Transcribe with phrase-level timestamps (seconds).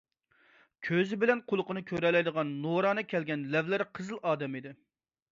[0.85, 4.73] كۆزى بىلەن قۇلىقىنى كۆرەلەيدىغان، نۇرانە كەلگەن، لەۋلىرى قىزىل ئادەم ئىدى.